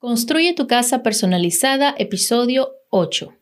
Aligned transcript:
Construye 0.00 0.54
tu 0.54 0.66
casa 0.66 1.02
personalizada, 1.02 1.94
episodio 1.98 2.70
8. 2.88 3.34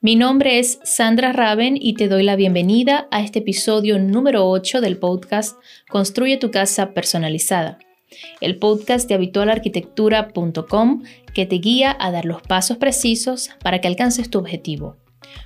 Mi 0.00 0.16
nombre 0.16 0.58
es 0.58 0.78
Sandra 0.82 1.34
Raven 1.34 1.76
y 1.78 1.92
te 1.92 2.08
doy 2.08 2.22
la 2.22 2.36
bienvenida 2.36 3.06
a 3.10 3.20
este 3.20 3.40
episodio 3.40 3.98
número 3.98 4.48
8 4.48 4.80
del 4.80 4.96
podcast 4.96 5.58
Construye 5.90 6.38
tu 6.38 6.50
casa 6.50 6.94
personalizada, 6.94 7.78
el 8.40 8.56
podcast 8.56 9.06
de 9.10 9.14
habitualarquitectura.com 9.16 11.02
que 11.34 11.44
te 11.44 11.56
guía 11.56 11.94
a 12.00 12.10
dar 12.10 12.24
los 12.24 12.40
pasos 12.40 12.78
precisos 12.78 13.50
para 13.62 13.82
que 13.82 13.88
alcances 13.88 14.30
tu 14.30 14.38
objetivo. 14.38 14.96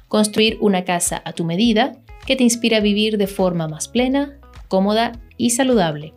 Construir 0.07 0.57
una 0.61 0.85
casa 0.85 1.21
a 1.25 1.33
tu 1.33 1.43
medida 1.43 2.01
que 2.29 2.37
te 2.37 2.45
inspira 2.45 2.77
a 2.77 2.81
vivir 2.81 3.19
de 3.19 3.27
forma 3.27 3.67
más 3.67 3.89
plena, 3.89 4.39
cómoda 4.69 5.21
y 5.37 5.51
saludable. 5.51 6.15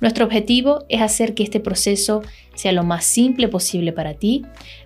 Nuestro 0.00 0.24
objetivo 0.24 0.84
es 0.88 1.02
hacer 1.02 1.34
que 1.34 1.42
este 1.42 1.60
proceso 1.60 2.22
sea 2.54 2.72
lo 2.72 2.84
más 2.84 3.04
simple 3.04 3.48
posible 3.48 3.92
para 3.92 4.14
ti, 4.14 4.44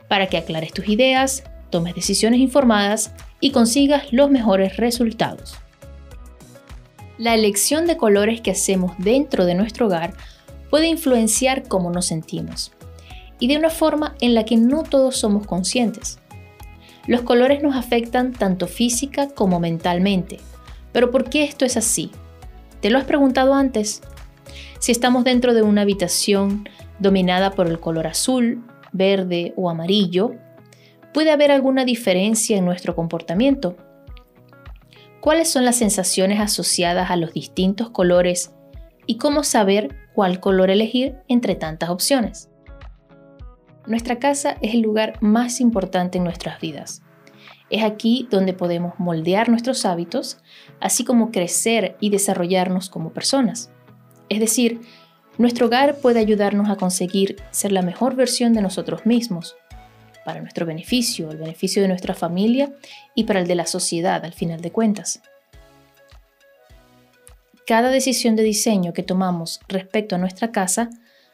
para 0.08 0.28
que 0.28 0.36
aclares 0.36 0.72
tus 0.72 0.88
ideas, 0.88 1.44
tomes 1.70 1.94
decisiones 1.94 2.40
informadas 2.40 3.12
y 3.40 3.50
consigas 3.50 4.12
los 4.12 4.30
mejores 4.30 4.76
resultados. 4.76 5.56
La 7.18 7.34
elección 7.34 7.86
de 7.86 7.96
colores 7.96 8.40
que 8.40 8.50
hacemos 8.50 8.92
dentro 8.98 9.44
de 9.44 9.54
nuestro 9.54 9.86
hogar 9.86 10.14
puede 10.70 10.88
influenciar 10.88 11.68
cómo 11.68 11.90
nos 11.90 12.06
sentimos 12.06 12.72
y 13.38 13.46
de 13.46 13.56
una 13.56 13.70
forma 13.70 14.14
en 14.20 14.34
la 14.34 14.44
que 14.44 14.56
no 14.56 14.82
todos 14.82 15.16
somos 15.16 15.46
conscientes. 15.46 16.18
Los 17.06 17.22
colores 17.22 17.62
nos 17.62 17.76
afectan 17.76 18.32
tanto 18.32 18.66
física 18.66 19.28
como 19.28 19.60
mentalmente, 19.60 20.40
pero 20.92 21.10
¿por 21.10 21.28
qué 21.28 21.44
esto 21.44 21.64
es 21.64 21.76
así? 21.76 22.10
¿Te 22.80 22.90
lo 22.90 22.98
has 22.98 23.04
preguntado 23.04 23.54
antes? 23.54 24.00
Si 24.84 24.92
estamos 24.92 25.24
dentro 25.24 25.54
de 25.54 25.62
una 25.62 25.80
habitación 25.80 26.68
dominada 26.98 27.52
por 27.52 27.68
el 27.68 27.80
color 27.80 28.06
azul, 28.06 28.62
verde 28.92 29.54
o 29.56 29.70
amarillo, 29.70 30.34
puede 31.14 31.30
haber 31.30 31.50
alguna 31.52 31.86
diferencia 31.86 32.58
en 32.58 32.66
nuestro 32.66 32.94
comportamiento. 32.94 33.78
¿Cuáles 35.22 35.48
son 35.48 35.64
las 35.64 35.76
sensaciones 35.76 36.38
asociadas 36.38 37.10
a 37.10 37.16
los 37.16 37.32
distintos 37.32 37.88
colores 37.88 38.52
y 39.06 39.16
cómo 39.16 39.42
saber 39.42 39.96
cuál 40.14 40.38
color 40.38 40.68
elegir 40.68 41.16
entre 41.28 41.54
tantas 41.54 41.88
opciones? 41.88 42.50
Nuestra 43.86 44.18
casa 44.18 44.58
es 44.60 44.74
el 44.74 44.82
lugar 44.82 45.14
más 45.22 45.62
importante 45.62 46.18
en 46.18 46.24
nuestras 46.24 46.60
vidas. 46.60 47.02
Es 47.70 47.82
aquí 47.82 48.28
donde 48.30 48.52
podemos 48.52 48.92
moldear 48.98 49.48
nuestros 49.48 49.86
hábitos, 49.86 50.42
así 50.78 51.06
como 51.06 51.30
crecer 51.30 51.96
y 52.00 52.10
desarrollarnos 52.10 52.90
como 52.90 53.14
personas. 53.14 53.70
Es 54.28 54.40
decir, 54.40 54.80
nuestro 55.38 55.66
hogar 55.66 55.96
puede 55.96 56.20
ayudarnos 56.20 56.70
a 56.70 56.76
conseguir 56.76 57.36
ser 57.50 57.72
la 57.72 57.82
mejor 57.82 58.14
versión 58.14 58.52
de 58.54 58.62
nosotros 58.62 59.04
mismos, 59.06 59.56
para 60.24 60.40
nuestro 60.40 60.66
beneficio, 60.66 61.30
el 61.30 61.36
beneficio 61.36 61.82
de 61.82 61.88
nuestra 61.88 62.14
familia 62.14 62.72
y 63.14 63.24
para 63.24 63.40
el 63.40 63.46
de 63.46 63.54
la 63.54 63.66
sociedad 63.66 64.24
al 64.24 64.32
final 64.32 64.60
de 64.60 64.72
cuentas. 64.72 65.20
Cada 67.66 67.90
decisión 67.90 68.36
de 68.36 68.42
diseño 68.42 68.92
que 68.92 69.02
tomamos 69.02 69.60
respecto 69.68 70.16
a 70.16 70.18
nuestra 70.18 70.50
casa 70.50 70.90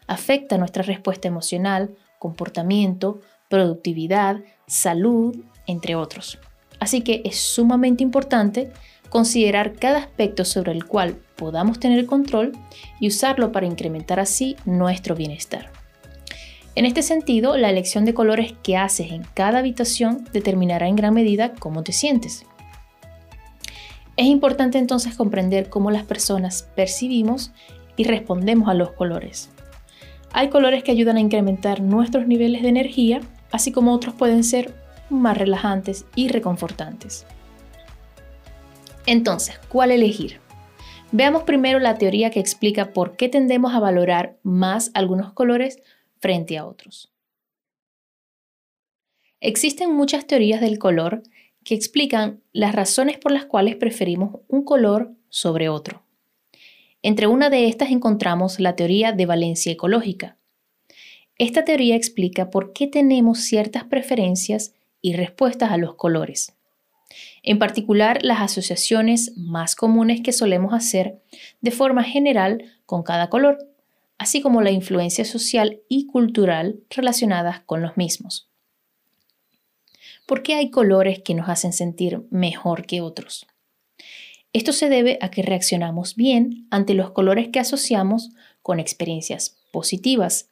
afecta 0.06 0.58
nuestra 0.58 0.82
respuesta 0.82 1.28
emocional, 1.28 1.96
comportamiento, 2.18 3.20
productividad, 3.48 4.40
salud, 4.66 5.36
entre 5.66 5.94
otros. 5.94 6.38
Así 6.78 7.02
que 7.02 7.22
es 7.24 7.36
sumamente 7.36 8.02
importante 8.02 8.70
considerar 9.08 9.74
cada 9.74 9.98
aspecto 9.98 10.44
sobre 10.44 10.72
el 10.72 10.86
cual 10.86 11.18
podamos 11.40 11.80
tener 11.80 12.04
control 12.04 12.52
y 13.00 13.08
usarlo 13.08 13.50
para 13.50 13.64
incrementar 13.64 14.20
así 14.20 14.56
nuestro 14.66 15.14
bienestar. 15.14 15.70
En 16.74 16.84
este 16.84 17.00
sentido, 17.02 17.56
la 17.56 17.70
elección 17.70 18.04
de 18.04 18.12
colores 18.12 18.52
que 18.62 18.76
haces 18.76 19.10
en 19.10 19.22
cada 19.32 19.60
habitación 19.60 20.26
determinará 20.34 20.86
en 20.86 20.96
gran 20.96 21.14
medida 21.14 21.54
cómo 21.54 21.82
te 21.82 21.92
sientes. 21.92 22.44
Es 24.18 24.26
importante 24.26 24.76
entonces 24.76 25.16
comprender 25.16 25.70
cómo 25.70 25.90
las 25.90 26.04
personas 26.04 26.68
percibimos 26.76 27.52
y 27.96 28.04
respondemos 28.04 28.68
a 28.68 28.74
los 28.74 28.90
colores. 28.90 29.48
Hay 30.34 30.50
colores 30.50 30.84
que 30.84 30.92
ayudan 30.92 31.16
a 31.16 31.20
incrementar 31.20 31.80
nuestros 31.80 32.26
niveles 32.26 32.60
de 32.60 32.68
energía, 32.68 33.22
así 33.50 33.72
como 33.72 33.94
otros 33.94 34.14
pueden 34.14 34.44
ser 34.44 34.74
más 35.08 35.38
relajantes 35.38 36.04
y 36.14 36.28
reconfortantes. 36.28 37.24
Entonces, 39.06 39.58
¿cuál 39.70 39.90
elegir? 39.90 40.38
Veamos 41.12 41.42
primero 41.42 41.80
la 41.80 41.98
teoría 41.98 42.30
que 42.30 42.38
explica 42.38 42.92
por 42.92 43.16
qué 43.16 43.28
tendemos 43.28 43.74
a 43.74 43.80
valorar 43.80 44.38
más 44.44 44.92
algunos 44.94 45.32
colores 45.32 45.80
frente 46.20 46.56
a 46.56 46.64
otros. 46.64 47.12
Existen 49.40 49.92
muchas 49.92 50.26
teorías 50.28 50.60
del 50.60 50.78
color 50.78 51.24
que 51.64 51.74
explican 51.74 52.42
las 52.52 52.74
razones 52.74 53.18
por 53.18 53.32
las 53.32 53.46
cuales 53.46 53.74
preferimos 53.74 54.40
un 54.46 54.62
color 54.62 55.12
sobre 55.28 55.68
otro. 55.68 56.04
Entre 57.02 57.26
una 57.26 57.50
de 57.50 57.66
estas 57.66 57.90
encontramos 57.90 58.60
la 58.60 58.76
teoría 58.76 59.12
de 59.12 59.26
valencia 59.26 59.72
ecológica. 59.72 60.36
Esta 61.38 61.64
teoría 61.64 61.96
explica 61.96 62.50
por 62.50 62.72
qué 62.72 62.86
tenemos 62.86 63.40
ciertas 63.40 63.84
preferencias 63.84 64.74
y 65.00 65.14
respuestas 65.14 65.72
a 65.72 65.76
los 65.76 65.94
colores. 65.96 66.54
En 67.42 67.58
particular, 67.58 68.18
las 68.22 68.40
asociaciones 68.40 69.36
más 69.36 69.74
comunes 69.74 70.20
que 70.20 70.32
solemos 70.32 70.74
hacer 70.74 71.22
de 71.60 71.70
forma 71.70 72.04
general 72.04 72.64
con 72.86 73.02
cada 73.02 73.30
color, 73.30 73.58
así 74.18 74.40
como 74.42 74.60
la 74.60 74.70
influencia 74.70 75.24
social 75.24 75.80
y 75.88 76.06
cultural 76.06 76.80
relacionadas 76.90 77.60
con 77.60 77.80
los 77.80 77.96
mismos. 77.96 78.50
¿Por 80.26 80.42
qué 80.42 80.54
hay 80.54 80.70
colores 80.70 81.20
que 81.24 81.34
nos 81.34 81.48
hacen 81.48 81.72
sentir 81.72 82.22
mejor 82.30 82.86
que 82.86 83.00
otros? 83.00 83.46
Esto 84.52 84.72
se 84.72 84.88
debe 84.88 85.18
a 85.20 85.30
que 85.30 85.42
reaccionamos 85.42 86.16
bien 86.16 86.66
ante 86.70 86.94
los 86.94 87.12
colores 87.12 87.48
que 87.48 87.60
asociamos 87.60 88.30
con 88.62 88.80
experiencias 88.80 89.56
positivas 89.72 90.50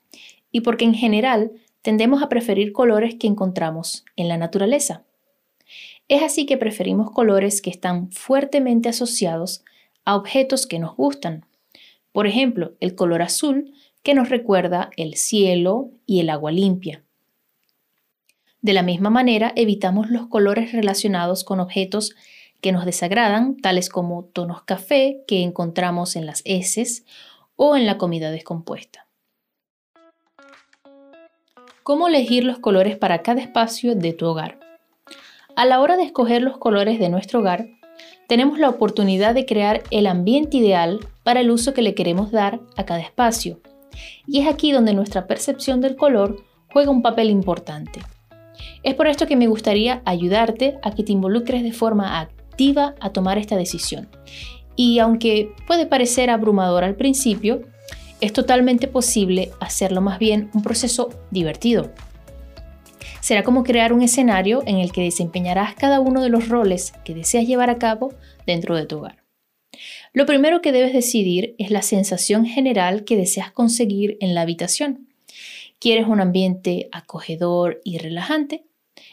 y 0.50 0.62
porque 0.62 0.84
en 0.84 0.94
general 0.94 1.52
tendemos 1.82 2.22
a 2.22 2.28
preferir 2.28 2.72
colores 2.72 3.16
que 3.16 3.26
encontramos 3.26 4.04
en 4.16 4.28
la 4.28 4.36
naturaleza. 4.36 5.04
Es 6.08 6.22
así 6.22 6.46
que 6.46 6.56
preferimos 6.56 7.10
colores 7.10 7.60
que 7.60 7.68
están 7.68 8.10
fuertemente 8.10 8.88
asociados 8.88 9.62
a 10.06 10.16
objetos 10.16 10.66
que 10.66 10.78
nos 10.78 10.96
gustan. 10.96 11.44
Por 12.12 12.26
ejemplo, 12.26 12.72
el 12.80 12.94
color 12.94 13.20
azul 13.20 13.74
que 14.02 14.14
nos 14.14 14.30
recuerda 14.30 14.90
el 14.96 15.16
cielo 15.16 15.90
y 16.06 16.20
el 16.20 16.30
agua 16.30 16.50
limpia. 16.50 17.04
De 18.62 18.72
la 18.72 18.82
misma 18.82 19.10
manera, 19.10 19.52
evitamos 19.54 20.08
los 20.08 20.28
colores 20.28 20.72
relacionados 20.72 21.44
con 21.44 21.60
objetos 21.60 22.14
que 22.62 22.72
nos 22.72 22.86
desagradan, 22.86 23.56
tales 23.58 23.90
como 23.90 24.24
tonos 24.24 24.62
café 24.62 25.22
que 25.28 25.42
encontramos 25.42 26.16
en 26.16 26.24
las 26.24 26.40
heces 26.46 27.04
o 27.54 27.76
en 27.76 27.86
la 27.86 27.98
comida 27.98 28.30
descompuesta. 28.30 29.06
¿Cómo 31.82 32.08
elegir 32.08 32.44
los 32.44 32.58
colores 32.58 32.96
para 32.96 33.22
cada 33.22 33.42
espacio 33.42 33.94
de 33.94 34.12
tu 34.12 34.26
hogar? 34.26 34.67
A 35.58 35.64
la 35.64 35.80
hora 35.80 35.96
de 35.96 36.04
escoger 36.04 36.40
los 36.40 36.56
colores 36.56 37.00
de 37.00 37.08
nuestro 37.08 37.40
hogar, 37.40 37.66
tenemos 38.28 38.60
la 38.60 38.68
oportunidad 38.68 39.34
de 39.34 39.44
crear 39.44 39.82
el 39.90 40.06
ambiente 40.06 40.58
ideal 40.58 41.00
para 41.24 41.40
el 41.40 41.50
uso 41.50 41.74
que 41.74 41.82
le 41.82 41.96
queremos 41.96 42.30
dar 42.30 42.60
a 42.76 42.84
cada 42.84 43.00
espacio. 43.00 43.58
Y 44.24 44.38
es 44.38 44.46
aquí 44.46 44.70
donde 44.70 44.94
nuestra 44.94 45.26
percepción 45.26 45.80
del 45.80 45.96
color 45.96 46.36
juega 46.72 46.92
un 46.92 47.02
papel 47.02 47.28
importante. 47.28 47.98
Es 48.84 48.94
por 48.94 49.08
esto 49.08 49.26
que 49.26 49.34
me 49.34 49.48
gustaría 49.48 50.00
ayudarte 50.04 50.78
a 50.84 50.92
que 50.92 51.02
te 51.02 51.10
involucres 51.10 51.64
de 51.64 51.72
forma 51.72 52.20
activa 52.20 52.94
a 53.00 53.10
tomar 53.10 53.36
esta 53.36 53.56
decisión. 53.56 54.08
Y 54.76 55.00
aunque 55.00 55.50
puede 55.66 55.86
parecer 55.86 56.30
abrumador 56.30 56.84
al 56.84 56.94
principio, 56.94 57.62
es 58.20 58.32
totalmente 58.32 58.86
posible 58.86 59.50
hacerlo 59.58 60.02
más 60.02 60.20
bien 60.20 60.52
un 60.54 60.62
proceso 60.62 61.08
divertido 61.32 61.90
será 63.20 63.42
como 63.42 63.64
crear 63.64 63.92
un 63.92 64.02
escenario 64.02 64.62
en 64.66 64.78
el 64.78 64.92
que 64.92 65.02
desempeñarás 65.02 65.74
cada 65.74 66.00
uno 66.00 66.22
de 66.22 66.28
los 66.28 66.48
roles 66.48 66.92
que 67.04 67.14
deseas 67.14 67.46
llevar 67.46 67.70
a 67.70 67.78
cabo 67.78 68.12
dentro 68.46 68.76
de 68.76 68.86
tu 68.86 68.98
hogar. 68.98 69.24
Lo 70.12 70.26
primero 70.26 70.60
que 70.60 70.72
debes 70.72 70.92
decidir 70.92 71.54
es 71.58 71.70
la 71.70 71.82
sensación 71.82 72.46
general 72.46 73.04
que 73.04 73.16
deseas 73.16 73.52
conseguir 73.52 74.16
en 74.20 74.34
la 74.34 74.42
habitación. 74.42 75.08
¿Quieres 75.78 76.08
un 76.08 76.20
ambiente 76.20 76.88
acogedor 76.92 77.80
y 77.84 77.98
relajante? 77.98 78.64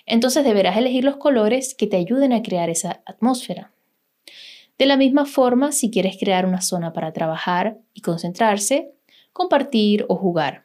Entonces 0.05 0.43
deberás 0.43 0.77
elegir 0.77 1.03
los 1.03 1.17
colores 1.17 1.75
que 1.75 1.87
te 1.87 1.97
ayuden 1.97 2.33
a 2.33 2.41
crear 2.41 2.69
esa 2.69 3.03
atmósfera. 3.05 3.71
De 4.77 4.85
la 4.85 4.97
misma 4.97 5.25
forma, 5.25 5.71
si 5.71 5.89
quieres 5.89 6.17
crear 6.19 6.45
una 6.45 6.61
zona 6.61 6.91
para 6.91 7.13
trabajar 7.13 7.77
y 7.93 8.01
concentrarse, 8.01 8.91
compartir 9.31 10.05
o 10.09 10.15
jugar. 10.15 10.64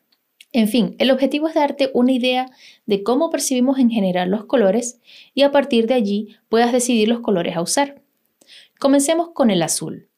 En 0.52 0.68
fin, 0.68 0.96
el 0.98 1.10
objetivo 1.10 1.48
es 1.48 1.54
darte 1.54 1.90
una 1.94 2.12
idea 2.12 2.50
de 2.86 3.02
cómo 3.02 3.30
percibimos 3.30 3.78
en 3.78 3.90
general 3.90 4.30
los 4.30 4.46
colores 4.46 5.00
y 5.32 5.42
a 5.42 5.52
partir 5.52 5.86
de 5.86 5.94
allí 5.94 6.36
puedas 6.48 6.72
decidir 6.72 7.08
los 7.08 7.20
colores 7.20 7.56
a 7.56 7.62
usar. 7.62 8.02
Comencemos 8.78 9.30
con 9.30 9.50
el 9.50 9.62
azul. 9.62 10.08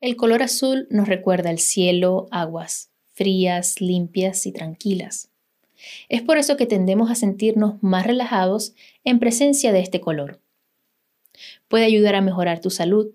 El 0.00 0.16
color 0.16 0.42
azul 0.42 0.86
nos 0.90 1.08
recuerda 1.08 1.50
el 1.50 1.58
cielo, 1.58 2.26
aguas 2.30 2.90
frías, 3.14 3.80
limpias 3.80 4.44
y 4.44 4.52
tranquilas. 4.52 5.30
Es 6.08 6.22
por 6.22 6.36
eso 6.36 6.56
que 6.56 6.66
tendemos 6.66 7.10
a 7.10 7.14
sentirnos 7.14 7.82
más 7.82 8.06
relajados 8.06 8.74
en 9.04 9.18
presencia 9.18 9.72
de 9.72 9.80
este 9.80 10.00
color. 10.00 10.40
Puede 11.68 11.84
ayudar 11.84 12.14
a 12.14 12.20
mejorar 12.20 12.60
tu 12.60 12.70
salud. 12.70 13.12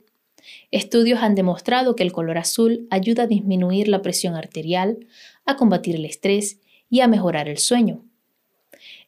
Estudios 0.71 1.21
han 1.21 1.35
demostrado 1.35 1.95
que 1.95 2.03
el 2.03 2.11
color 2.11 2.37
azul 2.37 2.87
ayuda 2.89 3.23
a 3.23 3.27
disminuir 3.27 3.87
la 3.87 4.01
presión 4.01 4.35
arterial, 4.35 5.07
a 5.45 5.55
combatir 5.55 5.95
el 5.95 6.05
estrés 6.05 6.59
y 6.89 7.01
a 7.01 7.07
mejorar 7.07 7.49
el 7.49 7.57
sueño. 7.57 8.03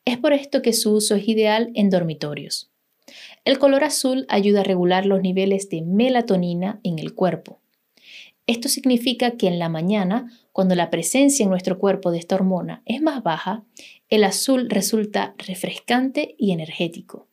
Es 0.05 0.17
por 0.17 0.33
esto 0.33 0.61
que 0.61 0.73
su 0.73 0.93
uso 0.93 1.15
es 1.15 1.27
ideal 1.27 1.71
en 1.75 1.89
dormitorios. 1.89 2.71
El 3.45 3.59
color 3.59 3.83
azul 3.83 4.25
ayuda 4.29 4.61
a 4.61 4.63
regular 4.63 5.05
los 5.05 5.21
niveles 5.21 5.69
de 5.69 5.81
melatonina 5.81 6.79
en 6.83 6.99
el 6.99 7.13
cuerpo. 7.13 7.59
Esto 8.47 8.67
significa 8.67 9.31
que 9.31 9.47
en 9.47 9.59
la 9.59 9.69
mañana, 9.69 10.31
cuando 10.51 10.75
la 10.75 10.89
presencia 10.89 11.43
en 11.43 11.49
nuestro 11.49 11.77
cuerpo 11.79 12.11
de 12.11 12.17
esta 12.17 12.35
hormona 12.35 12.81
es 12.85 13.01
más 13.01 13.23
baja, 13.23 13.63
el 14.09 14.23
azul 14.23 14.69
resulta 14.69 15.35
refrescante 15.37 16.35
y 16.37 16.51
energético. 16.51 17.27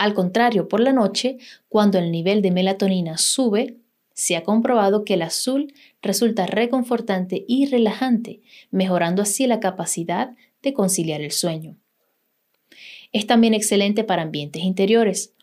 Al 0.00 0.14
contrario, 0.14 0.66
por 0.66 0.80
la 0.80 0.94
noche, 0.94 1.36
cuando 1.68 1.98
el 1.98 2.10
nivel 2.10 2.40
de 2.40 2.50
melatonina 2.50 3.18
sube, 3.18 3.76
se 4.14 4.34
ha 4.34 4.42
comprobado 4.42 5.04
que 5.04 5.12
el 5.12 5.20
azul 5.20 5.74
resulta 6.00 6.46
reconfortante 6.46 7.44
y 7.46 7.66
relajante, 7.66 8.40
mejorando 8.70 9.20
así 9.20 9.46
la 9.46 9.60
capacidad 9.60 10.34
de 10.62 10.72
conciliar 10.72 11.20
el 11.20 11.32
sueño. 11.32 11.76
Es 13.12 13.26
también 13.26 13.52
excelente 13.52 14.02
para 14.02 14.22
ambientes 14.22 14.62
interiores. 14.62 15.34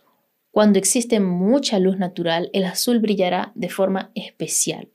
Cuando 0.49 0.79
existe 0.79 1.19
mucha 1.19 1.77
luz 1.77 1.99
natural, 1.99 2.49
el 2.51 2.63
azul 2.63 2.97
brillará 2.97 3.51
de 3.53 3.69
forma 3.69 4.09
especial, 4.15 4.89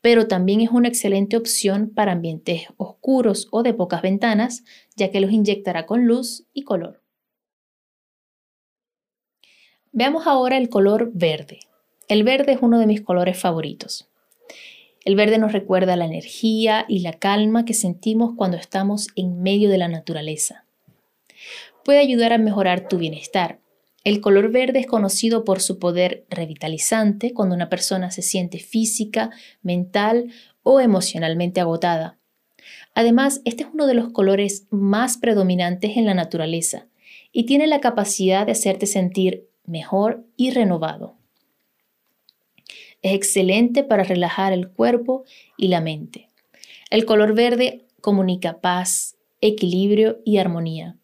pero 0.00 0.28
también 0.28 0.60
es 0.60 0.70
una 0.70 0.86
excelente 0.86 1.36
opción 1.36 1.90
para 1.92 2.12
ambientes 2.12 2.68
oscuros 2.76 3.48
o 3.50 3.64
de 3.64 3.74
pocas 3.74 4.02
ventanas, 4.02 4.62
ya 4.94 5.10
que 5.10 5.18
los 5.18 5.32
inyectará 5.32 5.84
con 5.84 6.06
luz 6.06 6.44
y 6.52 6.62
color. 6.62 6.99
Veamos 9.92 10.28
ahora 10.28 10.56
el 10.56 10.68
color 10.68 11.10
verde. 11.14 11.58
El 12.06 12.22
verde 12.22 12.52
es 12.52 12.58
uno 12.62 12.78
de 12.78 12.86
mis 12.86 13.00
colores 13.00 13.36
favoritos. 13.36 14.08
El 15.04 15.16
verde 15.16 15.38
nos 15.38 15.52
recuerda 15.52 15.96
la 15.96 16.04
energía 16.04 16.84
y 16.88 17.00
la 17.00 17.14
calma 17.14 17.64
que 17.64 17.74
sentimos 17.74 18.34
cuando 18.36 18.56
estamos 18.56 19.08
en 19.16 19.42
medio 19.42 19.68
de 19.68 19.78
la 19.78 19.88
naturaleza. 19.88 20.64
Puede 21.84 21.98
ayudar 21.98 22.32
a 22.32 22.38
mejorar 22.38 22.86
tu 22.86 22.98
bienestar. 22.98 23.58
El 24.04 24.20
color 24.20 24.52
verde 24.52 24.78
es 24.78 24.86
conocido 24.86 25.44
por 25.44 25.60
su 25.60 25.80
poder 25.80 26.24
revitalizante 26.30 27.34
cuando 27.34 27.56
una 27.56 27.68
persona 27.68 28.12
se 28.12 28.22
siente 28.22 28.60
física, 28.60 29.30
mental 29.60 30.30
o 30.62 30.80
emocionalmente 30.80 31.60
agotada. 31.60 32.16
Además, 32.94 33.40
este 33.44 33.64
es 33.64 33.68
uno 33.72 33.88
de 33.88 33.94
los 33.94 34.10
colores 34.10 34.68
más 34.70 35.18
predominantes 35.18 35.96
en 35.96 36.06
la 36.06 36.14
naturaleza 36.14 36.86
y 37.32 37.44
tiene 37.44 37.66
la 37.66 37.80
capacidad 37.80 38.46
de 38.46 38.52
hacerte 38.52 38.86
sentir 38.86 39.49
mejor 39.70 40.24
y 40.36 40.50
renovado. 40.50 41.16
Es 43.02 43.14
excelente 43.14 43.82
para 43.82 44.04
relajar 44.04 44.52
el 44.52 44.68
cuerpo 44.68 45.24
y 45.56 45.68
la 45.68 45.80
mente. 45.80 46.28
El 46.90 47.06
color 47.06 47.34
verde 47.34 47.86
comunica 48.00 48.60
paz, 48.60 49.16
equilibrio 49.40 50.18
y 50.24 50.38
armonía. 50.38 50.96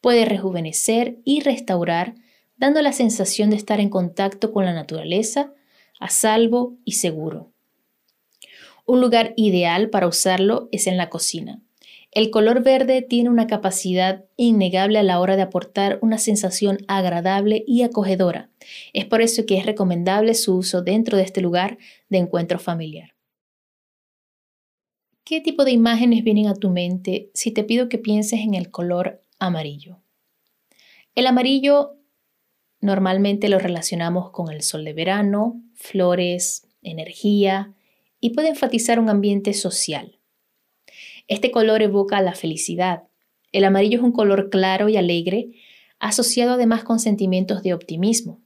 Puede 0.00 0.24
rejuvenecer 0.24 1.18
y 1.24 1.40
restaurar, 1.40 2.14
dando 2.56 2.82
la 2.82 2.92
sensación 2.92 3.50
de 3.50 3.56
estar 3.56 3.80
en 3.80 3.88
contacto 3.88 4.52
con 4.52 4.64
la 4.64 4.72
naturaleza, 4.72 5.52
a 5.98 6.08
salvo 6.08 6.76
y 6.84 6.92
seguro. 6.92 7.50
Un 8.84 9.00
lugar 9.00 9.32
ideal 9.36 9.90
para 9.90 10.06
usarlo 10.06 10.68
es 10.70 10.86
en 10.86 10.96
la 10.96 11.08
cocina. 11.08 11.60
El 12.14 12.30
color 12.30 12.62
verde 12.62 13.00
tiene 13.00 13.30
una 13.30 13.46
capacidad 13.46 14.26
innegable 14.36 14.98
a 14.98 15.02
la 15.02 15.18
hora 15.18 15.34
de 15.34 15.42
aportar 15.42 15.98
una 16.02 16.18
sensación 16.18 16.76
agradable 16.86 17.64
y 17.66 17.82
acogedora. 17.82 18.50
Es 18.92 19.06
por 19.06 19.22
eso 19.22 19.46
que 19.46 19.56
es 19.56 19.64
recomendable 19.64 20.34
su 20.34 20.54
uso 20.54 20.82
dentro 20.82 21.16
de 21.16 21.22
este 21.22 21.40
lugar 21.40 21.78
de 22.10 22.18
encuentro 22.18 22.58
familiar. 22.58 23.14
¿Qué 25.24 25.40
tipo 25.40 25.64
de 25.64 25.70
imágenes 25.70 26.22
vienen 26.22 26.48
a 26.48 26.54
tu 26.54 26.68
mente 26.68 27.30
si 27.32 27.50
te 27.50 27.64
pido 27.64 27.88
que 27.88 27.96
pienses 27.96 28.40
en 28.40 28.52
el 28.52 28.70
color 28.70 29.22
amarillo? 29.38 30.02
El 31.14 31.26
amarillo 31.26 31.96
normalmente 32.80 33.48
lo 33.48 33.58
relacionamos 33.58 34.32
con 34.32 34.52
el 34.52 34.60
sol 34.60 34.84
de 34.84 34.92
verano, 34.92 35.62
flores, 35.72 36.68
energía 36.82 37.72
y 38.20 38.30
puede 38.30 38.50
enfatizar 38.50 39.00
un 39.00 39.08
ambiente 39.08 39.54
social. 39.54 40.18
Este 41.28 41.50
color 41.50 41.82
evoca 41.82 42.20
la 42.20 42.34
felicidad. 42.34 43.04
El 43.52 43.64
amarillo 43.64 43.98
es 43.98 44.04
un 44.04 44.12
color 44.12 44.50
claro 44.50 44.88
y 44.88 44.96
alegre, 44.96 45.50
asociado 45.98 46.52
además 46.52 46.84
con 46.84 46.98
sentimientos 46.98 47.62
de 47.62 47.74
optimismo, 47.74 48.40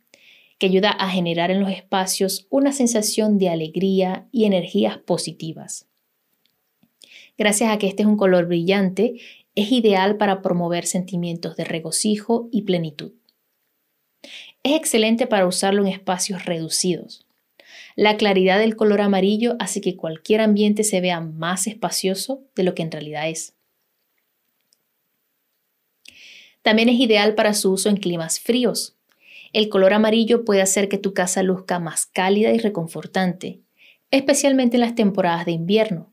que 0.59 0.67
ayuda 0.67 0.91
a 0.91 1.09
generar 1.11 1.51
en 1.51 1.61
los 1.61 1.71
espacios 1.71 2.47
una 2.51 2.73
sensación 2.73 3.39
de 3.39 3.49
alegría 3.49 4.29
y 4.33 4.45
energías 4.45 4.99
positivas. 4.99 5.89
Gracias 7.39 7.71
a 7.71 7.79
que 7.79 7.87
este 7.87 8.03
es 8.03 8.09
un 8.09 8.17
color 8.17 8.47
brillante, 8.47 9.17
es 9.55 9.73
ideal 9.73 10.17
para 10.17 10.43
promover 10.43 10.87
sentimientos 10.87 11.57
de 11.57 11.65
regocijo 11.65 12.49
y 12.53 12.63
plenitud. 12.63 13.13
Es 14.63 14.75
excelente 14.75 15.27
para 15.27 15.47
usarlo 15.47 15.83
en 15.83 15.89
espacios 15.89 16.45
reducidos. 16.45 17.26
La 17.99 18.19
claridad 18.19 18.59
del 18.59 18.77
color 18.77 19.01
amarillo 19.01 19.57
hace 19.59 19.81
que 19.81 19.97
cualquier 19.97 20.43
ambiente 20.43 20.85
se 20.85 21.01
vea 21.01 21.21
más 21.21 21.67
espacioso 21.67 22.43
de 22.55 22.63
lo 22.63 22.75
que 22.75 22.83
en 22.83 22.93
realidad 22.93 23.27
es. 23.31 23.55
También 26.61 26.91
es 26.91 27.01
ideal 27.01 27.35
para 27.35 27.55
su 27.55 27.73
uso 27.73 27.89
en 27.89 27.97
climas 27.97 28.39
fríos. 28.39 28.97
El 29.55 29.71
color 29.71 29.95
amarillo 29.95 30.45
puede 30.45 30.61
hacer 30.61 30.91
que 30.91 30.99
tu 30.99 31.15
casa 31.15 31.43
luzca 31.43 31.79
más 31.79 32.05
cálida 32.05 32.53
y 32.53 32.59
reconfortante, 32.59 33.61
especialmente 34.11 34.77
en 34.77 34.83
las 34.83 34.95
temporadas 34.95 35.47
de 35.47 35.53
invierno. 35.53 36.13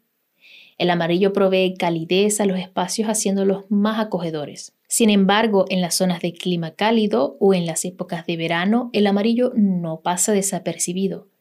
El 0.78 0.90
amarillo 0.90 1.34
provee 1.34 1.76
calidez 1.78 2.40
a 2.40 2.46
los 2.46 2.60
espacios 2.60 3.10
haciéndolos 3.10 3.66
más 3.70 4.00
acogedores. 4.00 4.72
Sin 4.88 5.10
embargo, 5.10 5.66
en 5.68 5.82
las 5.82 5.96
zonas 5.96 6.22
de 6.22 6.32
clima 6.32 6.76
cálido 6.76 7.36
o 7.42 7.54
en 7.54 7.66
las 7.66 7.84
épocas 7.84 8.26
de 8.26 8.38
verano, 8.38 8.90
el 8.94 9.06
amarillo 9.06 9.52
no 9.54 10.00
pasa 10.00 10.32
desapercibido 10.32 11.33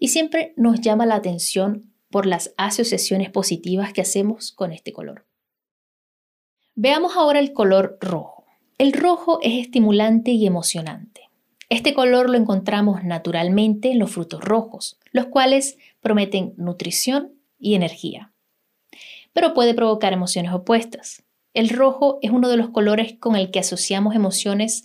y 0.00 0.08
siempre 0.08 0.54
nos 0.56 0.80
llama 0.80 1.06
la 1.06 1.14
atención 1.14 1.92
por 2.10 2.26
las 2.26 2.52
asociaciones 2.56 3.30
positivas 3.30 3.92
que 3.92 4.00
hacemos 4.00 4.50
con 4.50 4.72
este 4.72 4.92
color. 4.92 5.26
Veamos 6.74 7.16
ahora 7.16 7.38
el 7.38 7.52
color 7.52 7.98
rojo. 8.00 8.46
El 8.78 8.94
rojo 8.94 9.38
es 9.42 9.60
estimulante 9.60 10.30
y 10.32 10.46
emocionante. 10.46 11.28
Este 11.68 11.94
color 11.94 12.30
lo 12.30 12.38
encontramos 12.38 13.04
naturalmente 13.04 13.92
en 13.92 13.98
los 13.98 14.10
frutos 14.10 14.42
rojos, 14.42 14.98
los 15.12 15.26
cuales 15.26 15.76
prometen 16.00 16.54
nutrición 16.56 17.34
y 17.58 17.74
energía. 17.74 18.32
Pero 19.34 19.54
puede 19.54 19.74
provocar 19.74 20.12
emociones 20.12 20.52
opuestas. 20.52 21.22
El 21.52 21.68
rojo 21.68 22.18
es 22.22 22.30
uno 22.30 22.48
de 22.48 22.56
los 22.56 22.70
colores 22.70 23.12
con 23.20 23.36
el 23.36 23.50
que 23.50 23.60
asociamos 23.60 24.14
emociones 24.14 24.84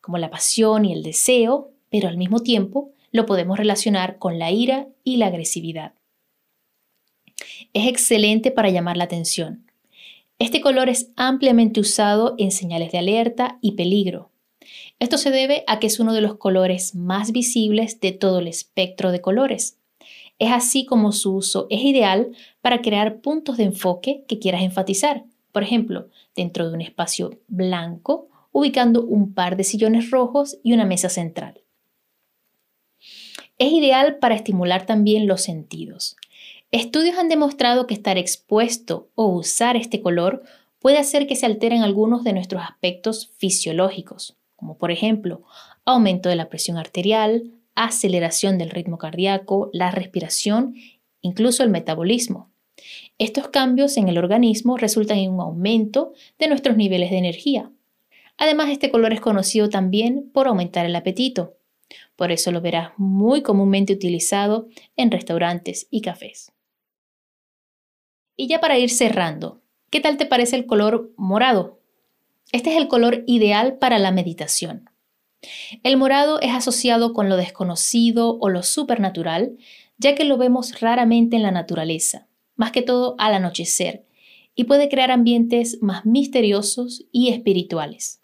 como 0.00 0.16
la 0.18 0.30
pasión 0.30 0.84
y 0.84 0.92
el 0.92 1.02
deseo, 1.02 1.72
pero 1.90 2.08
al 2.08 2.16
mismo 2.16 2.40
tiempo 2.40 2.93
lo 3.14 3.26
podemos 3.26 3.56
relacionar 3.56 4.18
con 4.18 4.40
la 4.40 4.50
ira 4.50 4.88
y 5.04 5.18
la 5.18 5.28
agresividad. 5.28 5.94
Es 7.72 7.86
excelente 7.86 8.50
para 8.50 8.70
llamar 8.70 8.96
la 8.96 9.04
atención. 9.04 9.70
Este 10.40 10.60
color 10.60 10.88
es 10.88 11.12
ampliamente 11.14 11.78
usado 11.78 12.34
en 12.38 12.50
señales 12.50 12.90
de 12.90 12.98
alerta 12.98 13.58
y 13.60 13.72
peligro. 13.72 14.32
Esto 14.98 15.16
se 15.16 15.30
debe 15.30 15.62
a 15.68 15.78
que 15.78 15.86
es 15.86 16.00
uno 16.00 16.12
de 16.12 16.22
los 16.22 16.38
colores 16.38 16.96
más 16.96 17.30
visibles 17.30 18.00
de 18.00 18.10
todo 18.10 18.40
el 18.40 18.48
espectro 18.48 19.12
de 19.12 19.20
colores. 19.20 19.78
Es 20.40 20.50
así 20.50 20.84
como 20.84 21.12
su 21.12 21.36
uso 21.36 21.68
es 21.70 21.84
ideal 21.84 22.32
para 22.62 22.82
crear 22.82 23.20
puntos 23.20 23.58
de 23.58 23.64
enfoque 23.64 24.24
que 24.26 24.40
quieras 24.40 24.62
enfatizar. 24.62 25.22
Por 25.52 25.62
ejemplo, 25.62 26.08
dentro 26.34 26.68
de 26.68 26.74
un 26.74 26.80
espacio 26.80 27.38
blanco, 27.46 28.26
ubicando 28.50 29.04
un 29.04 29.34
par 29.34 29.56
de 29.56 29.62
sillones 29.62 30.10
rojos 30.10 30.58
y 30.64 30.72
una 30.72 30.84
mesa 30.84 31.08
central. 31.08 31.63
Es 33.58 33.72
ideal 33.72 34.18
para 34.18 34.34
estimular 34.34 34.84
también 34.86 35.26
los 35.26 35.42
sentidos. 35.42 36.16
Estudios 36.72 37.16
han 37.18 37.28
demostrado 37.28 37.86
que 37.86 37.94
estar 37.94 38.18
expuesto 38.18 39.08
o 39.14 39.26
usar 39.26 39.76
este 39.76 40.00
color 40.00 40.42
puede 40.80 40.98
hacer 40.98 41.26
que 41.26 41.36
se 41.36 41.46
alteren 41.46 41.82
algunos 41.82 42.24
de 42.24 42.32
nuestros 42.32 42.62
aspectos 42.62 43.30
fisiológicos, 43.38 44.36
como 44.56 44.76
por 44.76 44.90
ejemplo 44.90 45.42
aumento 45.84 46.28
de 46.28 46.36
la 46.36 46.48
presión 46.48 46.78
arterial, 46.78 47.52
aceleración 47.76 48.58
del 48.58 48.70
ritmo 48.70 48.98
cardíaco, 48.98 49.70
la 49.72 49.90
respiración, 49.90 50.74
incluso 51.20 51.62
el 51.62 51.70
metabolismo. 51.70 52.50
Estos 53.18 53.48
cambios 53.48 53.96
en 53.96 54.08
el 54.08 54.18
organismo 54.18 54.76
resultan 54.76 55.18
en 55.18 55.32
un 55.32 55.40
aumento 55.40 56.12
de 56.38 56.48
nuestros 56.48 56.76
niveles 56.76 57.10
de 57.10 57.18
energía. 57.18 57.70
Además, 58.36 58.68
este 58.70 58.90
color 58.90 59.12
es 59.12 59.20
conocido 59.20 59.68
también 59.68 60.28
por 60.32 60.48
aumentar 60.48 60.86
el 60.86 60.96
apetito. 60.96 61.56
Por 62.16 62.32
eso 62.32 62.52
lo 62.52 62.60
verás 62.60 62.92
muy 62.96 63.42
comúnmente 63.42 63.92
utilizado 63.92 64.68
en 64.96 65.10
restaurantes 65.10 65.86
y 65.90 66.00
cafés. 66.00 66.52
Y 68.36 68.48
ya 68.48 68.60
para 68.60 68.78
ir 68.78 68.90
cerrando, 68.90 69.62
¿qué 69.90 70.00
tal 70.00 70.16
te 70.16 70.26
parece 70.26 70.56
el 70.56 70.66
color 70.66 71.12
morado? 71.16 71.80
Este 72.52 72.70
es 72.70 72.76
el 72.76 72.88
color 72.88 73.24
ideal 73.26 73.78
para 73.78 73.98
la 73.98 74.10
meditación. 74.10 74.90
El 75.82 75.96
morado 75.96 76.40
es 76.40 76.52
asociado 76.52 77.12
con 77.12 77.28
lo 77.28 77.36
desconocido 77.36 78.38
o 78.40 78.48
lo 78.48 78.62
supernatural, 78.62 79.56
ya 79.98 80.14
que 80.14 80.24
lo 80.24 80.36
vemos 80.36 80.80
raramente 80.80 81.36
en 81.36 81.42
la 81.42 81.50
naturaleza, 81.50 82.26
más 82.56 82.72
que 82.72 82.82
todo 82.82 83.14
al 83.18 83.34
anochecer, 83.34 84.06
y 84.54 84.64
puede 84.64 84.88
crear 84.88 85.10
ambientes 85.10 85.78
más 85.82 86.06
misteriosos 86.06 87.04
y 87.12 87.28
espirituales. 87.30 88.22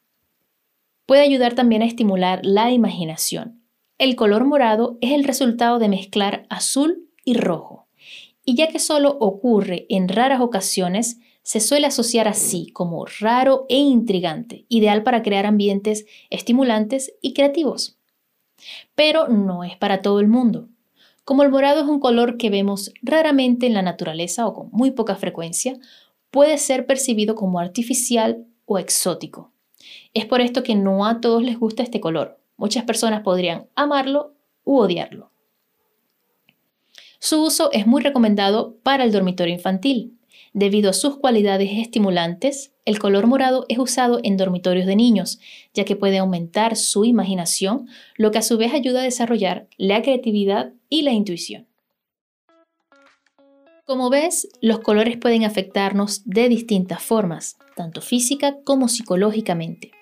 Puede 1.06 1.22
ayudar 1.22 1.54
también 1.54 1.82
a 1.82 1.86
estimular 1.86 2.40
la 2.44 2.70
imaginación. 2.70 3.59
El 4.00 4.16
color 4.16 4.46
morado 4.46 4.96
es 5.02 5.12
el 5.12 5.24
resultado 5.24 5.78
de 5.78 5.90
mezclar 5.90 6.46
azul 6.48 7.10
y 7.22 7.34
rojo, 7.34 7.86
y 8.46 8.54
ya 8.54 8.68
que 8.68 8.78
solo 8.78 9.18
ocurre 9.20 9.84
en 9.90 10.08
raras 10.08 10.40
ocasiones, 10.40 11.18
se 11.42 11.60
suele 11.60 11.86
asociar 11.86 12.26
así 12.26 12.70
como 12.72 13.04
raro 13.20 13.66
e 13.68 13.76
intrigante, 13.76 14.64
ideal 14.70 15.02
para 15.02 15.22
crear 15.22 15.44
ambientes 15.44 16.06
estimulantes 16.30 17.12
y 17.20 17.34
creativos. 17.34 17.98
Pero 18.94 19.28
no 19.28 19.64
es 19.64 19.76
para 19.76 20.00
todo 20.00 20.20
el 20.20 20.28
mundo. 20.28 20.70
Como 21.24 21.42
el 21.42 21.50
morado 21.50 21.82
es 21.82 21.86
un 21.86 22.00
color 22.00 22.38
que 22.38 22.48
vemos 22.48 22.94
raramente 23.02 23.66
en 23.66 23.74
la 23.74 23.82
naturaleza 23.82 24.46
o 24.46 24.54
con 24.54 24.70
muy 24.72 24.92
poca 24.92 25.14
frecuencia, 25.14 25.78
puede 26.30 26.56
ser 26.56 26.86
percibido 26.86 27.34
como 27.34 27.60
artificial 27.60 28.46
o 28.64 28.78
exótico. 28.78 29.52
Es 30.14 30.24
por 30.24 30.40
esto 30.40 30.62
que 30.62 30.74
no 30.74 31.04
a 31.04 31.20
todos 31.20 31.42
les 31.42 31.58
gusta 31.58 31.82
este 31.82 32.00
color. 32.00 32.39
Muchas 32.60 32.84
personas 32.84 33.22
podrían 33.22 33.68
amarlo 33.74 34.34
u 34.64 34.76
odiarlo. 34.80 35.30
Su 37.18 37.42
uso 37.42 37.72
es 37.72 37.86
muy 37.86 38.02
recomendado 38.02 38.76
para 38.82 39.02
el 39.02 39.12
dormitorio 39.12 39.54
infantil. 39.54 40.18
Debido 40.52 40.90
a 40.90 40.92
sus 40.92 41.16
cualidades 41.16 41.70
estimulantes, 41.72 42.74
el 42.84 42.98
color 42.98 43.26
morado 43.26 43.64
es 43.70 43.78
usado 43.78 44.20
en 44.24 44.36
dormitorios 44.36 44.84
de 44.84 44.94
niños, 44.94 45.40
ya 45.72 45.86
que 45.86 45.96
puede 45.96 46.18
aumentar 46.18 46.76
su 46.76 47.06
imaginación, 47.06 47.88
lo 48.16 48.30
que 48.30 48.38
a 48.38 48.42
su 48.42 48.58
vez 48.58 48.74
ayuda 48.74 49.00
a 49.00 49.04
desarrollar 49.04 49.66
la 49.78 50.02
creatividad 50.02 50.74
y 50.90 51.00
la 51.00 51.12
intuición. 51.12 51.66
Como 53.86 54.10
ves, 54.10 54.50
los 54.60 54.80
colores 54.80 55.16
pueden 55.16 55.44
afectarnos 55.44 56.26
de 56.26 56.50
distintas 56.50 57.02
formas, 57.02 57.56
tanto 57.74 58.02
física 58.02 58.58
como 58.64 58.88
psicológicamente. 58.88 59.92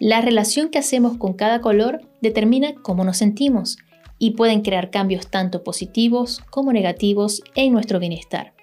La 0.00 0.20
relación 0.20 0.70
que 0.70 0.78
hacemos 0.78 1.16
con 1.18 1.34
cada 1.34 1.60
color 1.60 2.00
determina 2.20 2.74
cómo 2.74 3.04
nos 3.04 3.18
sentimos 3.18 3.78
y 4.18 4.32
pueden 4.32 4.62
crear 4.62 4.90
cambios 4.90 5.28
tanto 5.28 5.62
positivos 5.62 6.40
como 6.50 6.72
negativos 6.72 7.42
en 7.54 7.72
nuestro 7.72 8.00
bienestar. 8.00 8.54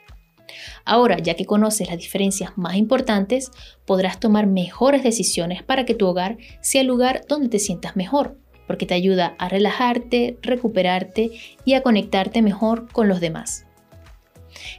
Ahora, 0.84 1.18
ya 1.20 1.36
que 1.36 1.46
conoces 1.46 1.88
las 1.88 1.98
diferencias 1.98 2.58
más 2.58 2.76
importantes, 2.76 3.52
podrás 3.86 4.20
tomar 4.20 4.48
mejores 4.48 5.04
decisiones 5.04 5.64
para 5.64 5.86
que 5.86 5.96
tu 5.96 6.08
hogar 6.08 6.38
sea 6.60 6.82
el 6.82 6.88
lugar 6.88 7.22
donde 7.30 7.48
te 7.48 7.60
sientas 7.60 7.96
mejor, 7.96 8.38
porque 8.68 8.86
te 8.86 8.94
ayuda 8.94 9.36
a 9.38 9.48
relajarte, 9.48 10.38
recuperarte 10.42 11.32
y 11.64 11.74
a 11.74 11.82
conectarte 11.82 12.42
mejor 12.42 12.92
con 12.92 13.08
los 13.08 13.22
demás. 13.22 13.66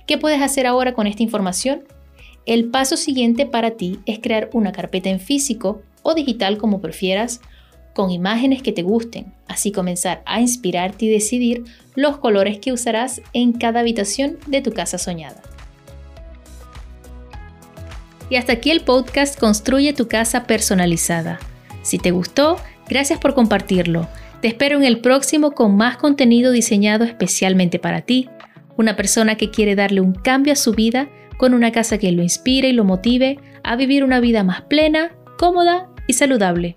¿Qué 0.06 0.18
puedes 0.18 0.42
hacer 0.42 0.66
ahora 0.66 0.92
con 0.92 1.06
esta 1.06 1.22
información? 1.22 1.84
El 2.44 2.70
paso 2.70 2.96
siguiente 2.96 3.46
para 3.46 3.72
ti 3.72 4.00
es 4.04 4.18
crear 4.18 4.50
una 4.52 4.72
carpeta 4.72 5.08
en 5.08 5.20
físico 5.20 5.82
o 6.02 6.14
digital 6.14 6.58
como 6.58 6.80
prefieras, 6.80 7.40
con 7.94 8.10
imágenes 8.10 8.62
que 8.62 8.72
te 8.72 8.82
gusten, 8.82 9.32
así 9.48 9.72
comenzar 9.72 10.22
a 10.24 10.40
inspirarte 10.40 11.06
y 11.06 11.08
decidir 11.10 11.64
los 11.94 12.16
colores 12.16 12.58
que 12.58 12.72
usarás 12.72 13.20
en 13.32 13.52
cada 13.52 13.80
habitación 13.80 14.38
de 14.46 14.62
tu 14.62 14.72
casa 14.72 14.98
soñada. 14.98 15.42
Y 18.30 18.36
hasta 18.36 18.54
aquí 18.54 18.70
el 18.70 18.80
podcast 18.80 19.38
Construye 19.38 19.92
tu 19.92 20.08
casa 20.08 20.46
personalizada. 20.46 21.38
Si 21.82 21.98
te 21.98 22.12
gustó, 22.12 22.56
gracias 22.88 23.18
por 23.18 23.34
compartirlo. 23.34 24.08
Te 24.40 24.48
espero 24.48 24.78
en 24.78 24.84
el 24.84 25.00
próximo 25.00 25.52
con 25.52 25.76
más 25.76 25.98
contenido 25.98 26.50
diseñado 26.50 27.04
especialmente 27.04 27.78
para 27.78 28.00
ti, 28.00 28.28
una 28.78 28.96
persona 28.96 29.36
que 29.36 29.50
quiere 29.50 29.74
darle 29.74 30.00
un 30.00 30.14
cambio 30.14 30.54
a 30.54 30.56
su 30.56 30.72
vida 30.72 31.10
con 31.36 31.52
una 31.52 31.72
casa 31.72 31.98
que 31.98 32.10
lo 32.10 32.22
inspire 32.22 32.68
y 32.68 32.72
lo 32.72 32.84
motive 32.84 33.38
a 33.62 33.76
vivir 33.76 34.02
una 34.02 34.20
vida 34.20 34.44
más 34.44 34.62
plena, 34.62 35.12
cómoda 35.38 35.91
y 36.06 36.12
saludable. 36.12 36.76